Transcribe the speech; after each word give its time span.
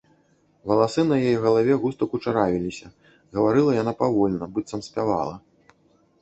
Валасы 0.69 1.01
на 1.09 1.15
яе 1.25 1.33
галаве 1.43 1.73
густа 1.83 2.07
кучаравіліся, 2.13 2.87
гаварыла 3.39 3.77
яна 3.81 3.93
павольна, 4.01 4.49
быццам 4.57 4.81
спявала. 4.89 5.35